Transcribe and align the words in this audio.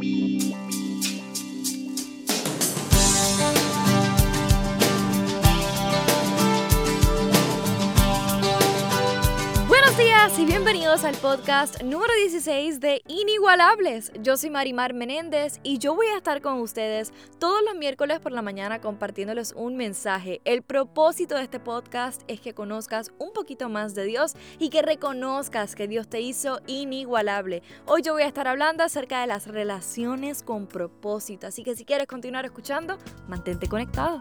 Beep, 0.00 0.54
beep. 0.68 0.85
Y 10.26 10.44
bienvenidos 10.44 11.04
al 11.04 11.14
podcast 11.14 11.80
número 11.84 12.12
16 12.14 12.80
de 12.80 13.00
Inigualables. 13.06 14.10
Yo 14.20 14.36
soy 14.36 14.50
Marimar 14.50 14.92
Menéndez 14.92 15.60
y 15.62 15.78
yo 15.78 15.94
voy 15.94 16.08
a 16.08 16.16
estar 16.16 16.42
con 16.42 16.58
ustedes 16.58 17.12
todos 17.38 17.62
los 17.64 17.76
miércoles 17.76 18.18
por 18.18 18.32
la 18.32 18.42
mañana 18.42 18.80
compartiéndoles 18.80 19.54
un 19.56 19.76
mensaje. 19.76 20.40
El 20.44 20.62
propósito 20.62 21.36
de 21.36 21.42
este 21.42 21.60
podcast 21.60 22.22
es 22.26 22.40
que 22.40 22.54
conozcas 22.54 23.12
un 23.18 23.32
poquito 23.32 23.68
más 23.68 23.94
de 23.94 24.04
Dios 24.04 24.34
y 24.58 24.68
que 24.68 24.82
reconozcas 24.82 25.76
que 25.76 25.86
Dios 25.86 26.08
te 26.08 26.20
hizo 26.20 26.60
inigualable. 26.66 27.62
Hoy 27.86 28.02
yo 28.02 28.14
voy 28.14 28.24
a 28.24 28.28
estar 28.28 28.48
hablando 28.48 28.82
acerca 28.82 29.20
de 29.20 29.28
las 29.28 29.46
relaciones 29.46 30.42
con 30.42 30.66
propósito, 30.66 31.46
así 31.46 31.62
que 31.62 31.76
si 31.76 31.84
quieres 31.84 32.08
continuar 32.08 32.44
escuchando, 32.44 32.98
mantente 33.28 33.68
conectado. 33.68 34.20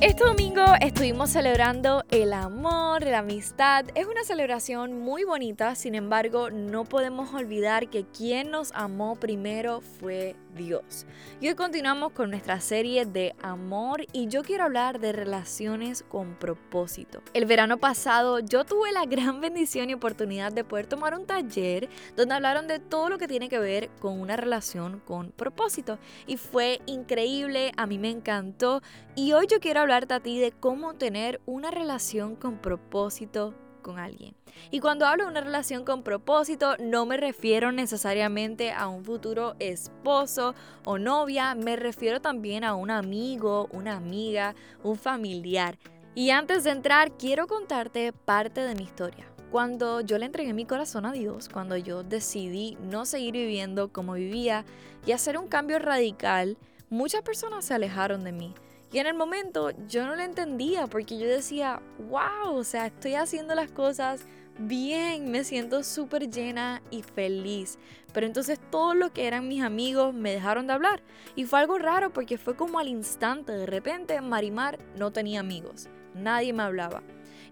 Este 0.00 0.24
domingo 0.24 0.64
estuvimos 0.80 1.28
celebrando 1.28 2.04
el 2.10 2.32
amor, 2.32 3.04
la 3.04 3.18
amistad. 3.18 3.84
Es 3.94 4.06
una 4.06 4.24
celebración 4.24 4.98
muy 4.98 5.24
bonita, 5.24 5.74
sin 5.74 5.94
embargo, 5.94 6.48
no 6.48 6.86
podemos 6.86 7.34
olvidar 7.34 7.90
que 7.90 8.06
quien 8.06 8.50
nos 8.50 8.72
amó 8.72 9.16
primero 9.16 9.82
fue 9.82 10.36
Dios. 10.54 11.06
Y 11.40 11.48
hoy 11.48 11.54
continuamos 11.54 12.12
con 12.12 12.30
nuestra 12.30 12.60
serie 12.60 13.06
de 13.06 13.34
amor 13.42 14.06
y 14.12 14.28
yo 14.28 14.42
quiero 14.42 14.64
hablar 14.64 15.00
de 15.00 15.12
relaciones 15.12 16.04
con 16.08 16.34
propósito. 16.34 17.22
El 17.32 17.46
verano 17.46 17.78
pasado 17.78 18.40
yo 18.40 18.64
tuve 18.64 18.92
la 18.92 19.04
gran 19.06 19.40
bendición 19.42 19.90
y 19.90 19.94
oportunidad 19.94 20.52
de 20.52 20.64
poder 20.64 20.86
tomar 20.86 21.14
un 21.14 21.26
taller 21.26 21.88
donde 22.16 22.34
hablaron 22.34 22.66
de 22.66 22.78
todo 22.78 23.08
lo 23.08 23.18
que 23.18 23.28
tiene 23.28 23.48
que 23.48 23.58
ver 23.58 23.90
con 24.00 24.20
una 24.20 24.36
relación 24.36 25.00
con 25.00 25.30
propósito. 25.30 25.98
Y 26.26 26.36
fue 26.36 26.80
increíble, 26.86 27.72
a 27.76 27.86
mí 27.86 27.98
me 27.98 28.10
encantó 28.10 28.82
y 29.14 29.32
hoy 29.32 29.46
yo 29.48 29.60
quiero 29.60 29.80
hablar 29.80 30.06
a 30.10 30.20
ti 30.20 30.38
de 30.38 30.52
cómo 30.52 30.94
tener 30.94 31.40
una 31.46 31.70
relación 31.70 32.36
con 32.36 32.58
propósito 32.58 33.54
con 33.80 33.98
alguien. 33.98 34.34
Y 34.70 34.80
cuando 34.80 35.06
hablo 35.06 35.24
de 35.24 35.30
una 35.30 35.40
relación 35.40 35.84
con 35.84 36.02
propósito, 36.02 36.76
no 36.78 37.06
me 37.06 37.16
refiero 37.16 37.72
necesariamente 37.72 38.72
a 38.72 38.88
un 38.88 39.04
futuro 39.04 39.54
esposo 39.58 40.54
o 40.84 40.98
novia, 40.98 41.54
me 41.54 41.76
refiero 41.76 42.20
también 42.20 42.64
a 42.64 42.74
un 42.74 42.90
amigo, 42.90 43.68
una 43.72 43.96
amiga, 43.96 44.54
un 44.82 44.96
familiar. 44.96 45.78
Y 46.14 46.30
antes 46.30 46.64
de 46.64 46.70
entrar, 46.70 47.12
quiero 47.12 47.46
contarte 47.46 48.12
parte 48.12 48.62
de 48.62 48.74
mi 48.74 48.82
historia. 48.82 49.26
Cuando 49.50 50.00
yo 50.00 50.16
le 50.18 50.26
entregué 50.26 50.52
mi 50.52 50.64
corazón 50.64 51.06
a 51.06 51.12
Dios, 51.12 51.48
cuando 51.48 51.76
yo 51.76 52.04
decidí 52.04 52.76
no 52.82 53.04
seguir 53.04 53.32
viviendo 53.32 53.92
como 53.92 54.12
vivía 54.12 54.64
y 55.06 55.12
hacer 55.12 55.38
un 55.38 55.48
cambio 55.48 55.78
radical, 55.80 56.56
muchas 56.88 57.22
personas 57.22 57.64
se 57.64 57.74
alejaron 57.74 58.22
de 58.22 58.32
mí. 58.32 58.54
Y 58.92 58.98
en 58.98 59.06
el 59.06 59.14
momento 59.14 59.70
yo 59.86 60.04
no 60.06 60.16
lo 60.16 60.22
entendía 60.22 60.86
porque 60.86 61.18
yo 61.18 61.26
decía, 61.26 61.80
wow, 62.08 62.54
o 62.56 62.64
sea, 62.64 62.86
estoy 62.86 63.14
haciendo 63.14 63.54
las 63.54 63.70
cosas 63.70 64.24
bien, 64.58 65.30
me 65.30 65.44
siento 65.44 65.82
súper 65.84 66.28
llena 66.28 66.82
y 66.90 67.02
feliz. 67.02 67.78
Pero 68.12 68.26
entonces 68.26 68.58
todos 68.70 68.96
los 68.96 69.12
que 69.12 69.26
eran 69.26 69.48
mis 69.48 69.62
amigos 69.62 70.12
me 70.12 70.32
dejaron 70.32 70.66
de 70.66 70.72
hablar. 70.72 71.02
Y 71.36 71.44
fue 71.44 71.60
algo 71.60 71.78
raro 71.78 72.12
porque 72.12 72.36
fue 72.36 72.56
como 72.56 72.78
al 72.78 72.88
instante, 72.88 73.52
de 73.52 73.66
repente 73.66 74.20
Marimar 74.20 74.78
no 74.96 75.12
tenía 75.12 75.40
amigos, 75.40 75.88
nadie 76.14 76.52
me 76.52 76.64
hablaba. 76.64 77.02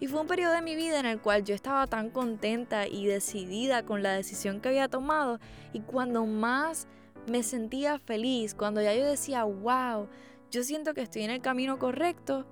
Y 0.01 0.07
fue 0.07 0.21
un 0.21 0.27
periodo 0.27 0.53
de 0.53 0.63
mi 0.63 0.77
vida 0.77 1.01
en 1.01 1.07
el 1.07 1.21
cual 1.21 1.45
yo 1.45 1.55
estaba 1.55 1.87
tan 1.87 2.11
contenta 2.11 2.87
y 2.87 3.07
decidida 3.07 3.85
con 3.85 4.03
la 4.03 4.13
decisión 4.13 4.61
que 4.61 4.69
había 4.69 4.89
tomado. 4.89 5.41
Y 5.73 5.81
cuando 5.81 6.25
más 6.25 6.87
me 7.29 7.43
sentía 7.43 7.99
feliz, 7.99 8.55
cuando 8.55 8.81
ya 8.81 8.95
yo 8.95 9.05
decía, 9.05 9.45
wow, 9.45 10.09
yo 10.51 10.63
siento 10.63 10.95
que 10.95 11.03
estoy 11.03 11.23
en 11.23 11.31
el 11.31 11.41
camino 11.41 11.79
correcto, 11.79 12.47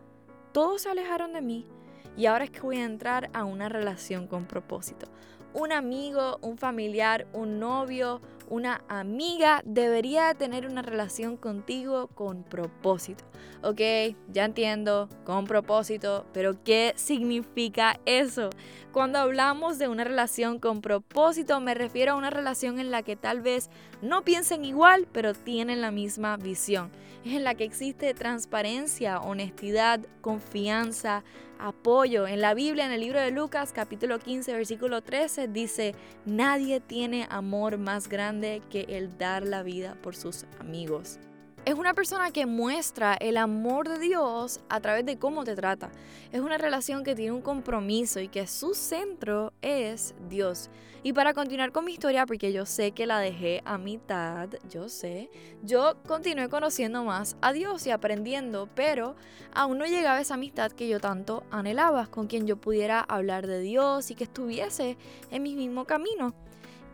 todos 0.52 0.82
se 0.82 0.90
alejaron 0.90 1.32
de 1.32 1.42
mí 1.42 1.66
y 2.16 2.26
ahora 2.26 2.44
es 2.44 2.50
que 2.50 2.60
voy 2.60 2.78
a 2.78 2.84
entrar 2.84 3.30
a 3.34 3.44
una 3.44 3.68
relación 3.68 4.26
con 4.26 4.46
propósito. 4.46 5.06
Un 5.52 5.72
amigo, 5.72 6.38
un 6.42 6.58
familiar, 6.58 7.26
un 7.32 7.58
novio, 7.58 8.20
una 8.48 8.82
amiga 8.88 9.62
debería 9.64 10.32
tener 10.34 10.66
una 10.66 10.82
relación 10.82 11.36
contigo 11.36 12.08
con 12.08 12.42
propósito. 12.42 13.24
Ok, 13.62 13.80
ya 14.28 14.44
entiendo, 14.44 15.08
con 15.24 15.46
propósito, 15.46 16.26
pero 16.32 16.62
¿qué 16.62 16.92
significa 16.96 17.98
eso? 18.04 18.50
Cuando 18.92 19.18
hablamos 19.18 19.78
de 19.78 19.88
una 19.88 20.04
relación 20.04 20.58
con 20.58 20.80
propósito, 20.80 21.60
me 21.60 21.74
refiero 21.74 22.12
a 22.12 22.16
una 22.16 22.30
relación 22.30 22.78
en 22.78 22.90
la 22.90 23.02
que 23.02 23.16
tal 23.16 23.40
vez 23.40 23.68
no 24.02 24.22
piensen 24.22 24.64
igual, 24.64 25.06
pero 25.12 25.34
tienen 25.34 25.80
la 25.80 25.90
misma 25.90 26.36
visión. 26.36 26.90
En 27.24 27.44
la 27.44 27.54
que 27.54 27.64
existe 27.64 28.14
transparencia, 28.14 29.20
honestidad, 29.20 30.00
confianza, 30.20 31.24
apoyo. 31.58 32.26
En 32.26 32.40
la 32.40 32.54
Biblia, 32.54 32.86
en 32.86 32.92
el 32.92 33.00
libro 33.00 33.20
de 33.20 33.32
Lucas, 33.32 33.72
capítulo 33.72 34.18
15, 34.18 34.52
versículo 34.52 35.02
13, 35.02 35.48
dice, 35.48 35.94
nadie 36.24 36.80
tiene 36.80 37.26
amor 37.30 37.78
más 37.78 38.08
grande 38.08 38.62
que 38.70 38.82
el 38.88 39.18
dar 39.18 39.44
la 39.44 39.62
vida 39.62 39.96
por 40.02 40.14
sus 40.14 40.44
amigos 40.60 41.18
es 41.66 41.74
una 41.74 41.94
persona 41.94 42.30
que 42.30 42.46
muestra 42.46 43.14
el 43.14 43.36
amor 43.36 43.88
de 43.88 43.98
Dios 43.98 44.60
a 44.68 44.80
través 44.80 45.04
de 45.04 45.18
cómo 45.18 45.42
te 45.42 45.56
trata. 45.56 45.90
Es 46.30 46.40
una 46.40 46.58
relación 46.58 47.02
que 47.02 47.16
tiene 47.16 47.32
un 47.32 47.42
compromiso 47.42 48.20
y 48.20 48.28
que 48.28 48.46
su 48.46 48.72
centro 48.72 49.52
es 49.62 50.14
Dios. 50.28 50.70
Y 51.02 51.12
para 51.12 51.34
continuar 51.34 51.72
con 51.72 51.84
mi 51.84 51.92
historia, 51.92 52.24
porque 52.24 52.52
yo 52.52 52.66
sé 52.66 52.92
que 52.92 53.04
la 53.04 53.18
dejé 53.18 53.62
a 53.64 53.78
mitad, 53.78 54.48
yo 54.70 54.88
sé, 54.88 55.28
yo 55.64 55.96
continué 56.06 56.48
conociendo 56.48 57.02
más 57.02 57.36
a 57.40 57.52
Dios 57.52 57.84
y 57.88 57.90
aprendiendo, 57.90 58.68
pero 58.76 59.16
aún 59.52 59.78
no 59.78 59.86
llegaba 59.86 60.20
esa 60.20 60.34
amistad 60.34 60.70
que 60.70 60.88
yo 60.88 61.00
tanto 61.00 61.42
anhelaba, 61.50 62.06
con 62.06 62.28
quien 62.28 62.46
yo 62.46 62.56
pudiera 62.56 63.00
hablar 63.00 63.48
de 63.48 63.58
Dios 63.58 64.12
y 64.12 64.14
que 64.14 64.24
estuviese 64.24 64.96
en 65.32 65.42
mi 65.42 65.56
mismo 65.56 65.84
camino. 65.84 66.32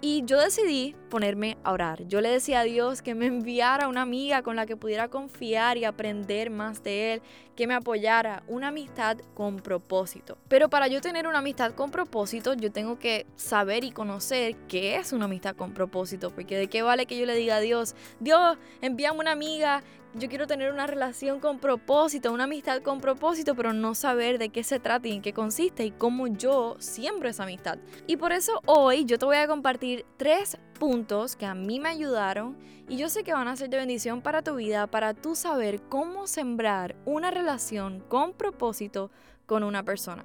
Y 0.04 0.24
yo 0.24 0.40
decidí 0.40 0.96
ponerme 1.10 1.58
a 1.62 1.70
orar. 1.70 2.08
Yo 2.08 2.20
le 2.20 2.28
decía 2.28 2.58
a 2.58 2.64
Dios 2.64 3.02
que 3.02 3.14
me 3.14 3.26
enviara 3.26 3.86
una 3.86 4.02
amiga 4.02 4.42
con 4.42 4.56
la 4.56 4.66
que 4.66 4.76
pudiera 4.76 5.06
confiar 5.06 5.78
y 5.78 5.84
aprender 5.84 6.50
más 6.50 6.82
de 6.82 7.14
Él, 7.14 7.22
que 7.54 7.68
me 7.68 7.74
apoyara, 7.74 8.42
una 8.48 8.68
amistad 8.68 9.18
con 9.34 9.58
propósito. 9.58 10.38
Pero 10.48 10.68
para 10.68 10.88
yo 10.88 11.00
tener 11.00 11.28
una 11.28 11.38
amistad 11.38 11.74
con 11.74 11.92
propósito, 11.92 12.54
yo 12.54 12.72
tengo 12.72 12.98
que 12.98 13.26
saber 13.36 13.84
y 13.84 13.92
conocer 13.92 14.56
qué 14.66 14.96
es 14.96 15.12
una 15.12 15.26
amistad 15.26 15.54
con 15.54 15.72
propósito, 15.72 16.30
porque 16.30 16.58
de 16.58 16.66
qué 16.66 16.82
vale 16.82 17.06
que 17.06 17.16
yo 17.16 17.24
le 17.24 17.36
diga 17.36 17.56
a 17.56 17.60
Dios, 17.60 17.94
Dios, 18.18 18.58
envíame 18.80 19.20
una 19.20 19.30
amiga 19.30 19.84
yo 20.14 20.28
quiero 20.28 20.46
tener 20.46 20.72
una 20.72 20.86
relación 20.86 21.40
con 21.40 21.58
propósito, 21.58 22.32
una 22.32 22.44
amistad 22.44 22.82
con 22.82 23.00
propósito, 23.00 23.54
pero 23.54 23.72
no 23.72 23.94
saber 23.94 24.38
de 24.38 24.50
qué 24.50 24.62
se 24.62 24.78
trata 24.78 25.08
y 25.08 25.12
en 25.12 25.22
qué 25.22 25.32
consiste 25.32 25.84
y 25.86 25.90
cómo 25.90 26.26
yo 26.26 26.76
siembro 26.78 27.28
esa 27.28 27.44
amistad. 27.44 27.78
Y 28.06 28.16
por 28.16 28.32
eso 28.32 28.60
hoy 28.66 29.04
yo 29.06 29.18
te 29.18 29.24
voy 29.24 29.36
a 29.36 29.46
compartir 29.46 30.04
tres 30.18 30.58
puntos 30.78 31.34
que 31.34 31.46
a 31.46 31.54
mí 31.54 31.80
me 31.80 31.88
ayudaron 31.88 32.58
y 32.88 32.96
yo 32.98 33.08
sé 33.08 33.24
que 33.24 33.32
van 33.32 33.48
a 33.48 33.56
ser 33.56 33.70
de 33.70 33.78
bendición 33.78 34.20
para 34.20 34.42
tu 34.42 34.56
vida, 34.56 34.86
para 34.86 35.14
tú 35.14 35.34
saber 35.34 35.80
cómo 35.88 36.26
sembrar 36.26 36.94
una 37.06 37.30
relación 37.30 38.00
con 38.08 38.34
propósito 38.34 39.10
con 39.46 39.62
una 39.62 39.82
persona. 39.82 40.24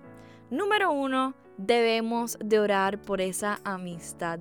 Número 0.50 0.92
uno, 0.92 1.34
debemos 1.58 2.38
de 2.44 2.60
orar 2.60 3.02
por 3.02 3.22
esa 3.22 3.60
amistad. 3.64 4.40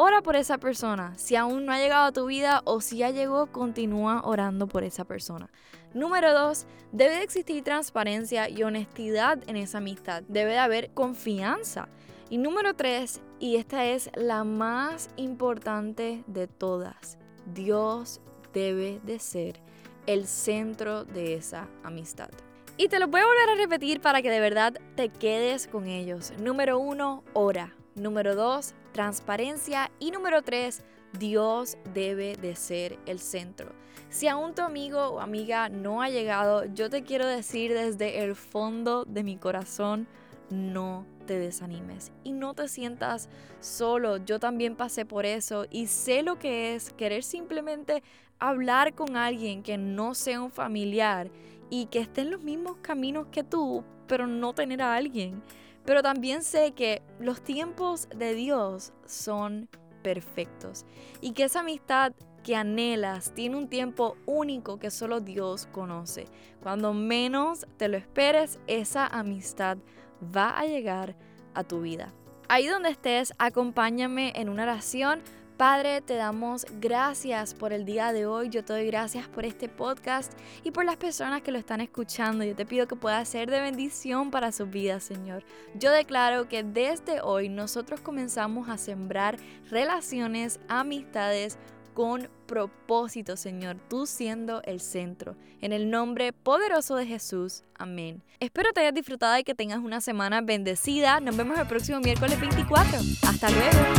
Ora 0.00 0.22
por 0.22 0.36
esa 0.36 0.58
persona. 0.58 1.18
Si 1.18 1.34
aún 1.34 1.66
no 1.66 1.72
ha 1.72 1.80
llegado 1.80 2.04
a 2.04 2.12
tu 2.12 2.26
vida 2.26 2.62
o 2.64 2.80
si 2.80 2.98
ya 2.98 3.10
llegó, 3.10 3.50
continúa 3.50 4.20
orando 4.22 4.68
por 4.68 4.84
esa 4.84 5.04
persona. 5.04 5.50
Número 5.92 6.32
dos, 6.32 6.66
debe 6.92 7.16
de 7.16 7.24
existir 7.24 7.64
transparencia 7.64 8.48
y 8.48 8.62
honestidad 8.62 9.40
en 9.48 9.56
esa 9.56 9.78
amistad. 9.78 10.22
Debe 10.28 10.52
de 10.52 10.58
haber 10.58 10.90
confianza. 10.94 11.88
Y 12.30 12.38
número 12.38 12.74
tres, 12.74 13.20
y 13.40 13.56
esta 13.56 13.86
es 13.86 14.08
la 14.14 14.44
más 14.44 15.10
importante 15.16 16.22
de 16.28 16.46
todas, 16.46 17.18
Dios 17.52 18.20
debe 18.52 19.00
de 19.02 19.18
ser 19.18 19.60
el 20.06 20.28
centro 20.28 21.06
de 21.06 21.34
esa 21.34 21.66
amistad. 21.82 22.30
Y 22.76 22.86
te 22.86 23.00
lo 23.00 23.08
voy 23.08 23.20
a 23.20 23.26
volver 23.26 23.50
a 23.50 23.54
repetir 23.56 24.00
para 24.00 24.22
que 24.22 24.30
de 24.30 24.38
verdad 24.38 24.74
te 24.94 25.08
quedes 25.08 25.66
con 25.66 25.88
ellos. 25.88 26.32
Número 26.38 26.78
uno, 26.78 27.24
ora. 27.32 27.74
Número 27.98 28.34
dos, 28.34 28.74
transparencia. 28.92 29.90
Y 29.98 30.10
número 30.10 30.42
tres, 30.42 30.84
Dios 31.18 31.76
debe 31.92 32.36
de 32.36 32.54
ser 32.54 32.98
el 33.06 33.18
centro. 33.18 33.72
Si 34.08 34.28
aún 34.28 34.54
tu 34.54 34.62
amigo 34.62 35.08
o 35.08 35.20
amiga 35.20 35.68
no 35.68 36.00
ha 36.00 36.08
llegado, 36.08 36.64
yo 36.66 36.88
te 36.88 37.02
quiero 37.02 37.26
decir 37.26 37.74
desde 37.74 38.24
el 38.24 38.34
fondo 38.36 39.04
de 39.04 39.22
mi 39.22 39.36
corazón, 39.36 40.06
no 40.50 41.04
te 41.26 41.38
desanimes 41.38 42.10
y 42.24 42.32
no 42.32 42.54
te 42.54 42.68
sientas 42.68 43.28
solo. 43.60 44.16
Yo 44.16 44.38
también 44.38 44.76
pasé 44.76 45.04
por 45.04 45.26
eso 45.26 45.66
y 45.70 45.88
sé 45.88 46.22
lo 46.22 46.38
que 46.38 46.74
es 46.74 46.92
querer 46.92 47.22
simplemente 47.22 48.02
hablar 48.38 48.94
con 48.94 49.16
alguien 49.16 49.62
que 49.62 49.76
no 49.76 50.14
sea 50.14 50.40
un 50.40 50.50
familiar 50.50 51.30
y 51.68 51.86
que 51.86 51.98
esté 51.98 52.22
en 52.22 52.30
los 52.30 52.42
mismos 52.42 52.76
caminos 52.80 53.26
que 53.30 53.44
tú, 53.44 53.84
pero 54.06 54.26
no 54.26 54.54
tener 54.54 54.80
a 54.80 54.94
alguien. 54.94 55.42
Pero 55.88 56.02
también 56.02 56.42
sé 56.42 56.72
que 56.72 57.00
los 57.18 57.40
tiempos 57.40 58.10
de 58.14 58.34
Dios 58.34 58.92
son 59.06 59.70
perfectos 60.02 60.84
y 61.22 61.32
que 61.32 61.44
esa 61.44 61.60
amistad 61.60 62.12
que 62.44 62.56
anhelas 62.56 63.32
tiene 63.32 63.56
un 63.56 63.70
tiempo 63.70 64.18
único 64.26 64.78
que 64.78 64.90
solo 64.90 65.20
Dios 65.20 65.66
conoce. 65.72 66.26
Cuando 66.62 66.92
menos 66.92 67.66
te 67.78 67.88
lo 67.88 67.96
esperes, 67.96 68.60
esa 68.66 69.06
amistad 69.06 69.78
va 70.22 70.50
a 70.58 70.66
llegar 70.66 71.16
a 71.54 71.64
tu 71.64 71.80
vida. 71.80 72.12
Ahí 72.50 72.66
donde 72.66 72.90
estés, 72.90 73.32
acompáñame 73.38 74.34
en 74.36 74.50
una 74.50 74.64
oración 74.64 75.22
Padre, 75.58 76.02
te 76.02 76.14
damos 76.14 76.64
gracias 76.80 77.52
por 77.52 77.72
el 77.72 77.84
día 77.84 78.12
de 78.12 78.26
hoy. 78.26 78.48
Yo 78.48 78.64
te 78.64 78.74
doy 78.74 78.86
gracias 78.86 79.26
por 79.26 79.44
este 79.44 79.68
podcast 79.68 80.32
y 80.62 80.70
por 80.70 80.84
las 80.84 80.96
personas 80.96 81.42
que 81.42 81.50
lo 81.50 81.58
están 81.58 81.80
escuchando. 81.80 82.44
Yo 82.44 82.54
te 82.54 82.64
pido 82.64 82.86
que 82.86 82.94
pueda 82.94 83.24
ser 83.24 83.50
de 83.50 83.60
bendición 83.60 84.30
para 84.30 84.52
sus 84.52 84.70
vidas, 84.70 85.02
Señor. 85.02 85.42
Yo 85.74 85.90
declaro 85.90 86.48
que 86.48 86.62
desde 86.62 87.22
hoy 87.22 87.48
nosotros 87.48 88.00
comenzamos 88.00 88.68
a 88.68 88.78
sembrar 88.78 89.36
relaciones, 89.68 90.60
amistades, 90.68 91.58
con 91.92 92.30
propósito, 92.46 93.36
Señor, 93.36 93.78
tú 93.88 94.06
siendo 94.06 94.62
el 94.62 94.78
centro. 94.78 95.34
En 95.60 95.72
el 95.72 95.90
nombre 95.90 96.32
poderoso 96.32 96.94
de 96.94 97.06
Jesús. 97.06 97.64
Amén. 97.74 98.22
Espero 98.38 98.72
te 98.72 98.78
hayas 98.82 98.94
disfrutado 98.94 99.36
y 99.36 99.42
que 99.42 99.56
tengas 99.56 99.80
una 99.80 100.00
semana 100.00 100.40
bendecida. 100.40 101.18
Nos 101.18 101.36
vemos 101.36 101.58
el 101.58 101.66
próximo 101.66 101.98
miércoles 101.98 102.38
24. 102.40 103.00
Hasta 103.24 103.50
luego. 103.50 103.97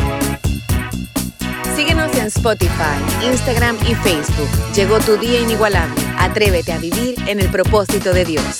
Síguenos 1.79 2.13
en 2.17 2.25
Spotify, 2.25 2.99
Instagram 3.23 3.77
y 3.87 3.95
Facebook. 3.95 4.49
Llegó 4.75 4.99
tu 4.99 5.15
día 5.15 5.39
inigualable. 5.39 5.95
Atrévete 6.17 6.73
a 6.73 6.77
vivir 6.77 7.15
en 7.25 7.39
el 7.39 7.49
propósito 7.49 8.11
de 8.11 8.25
Dios. 8.25 8.59